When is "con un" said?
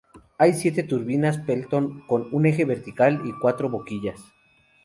2.07-2.47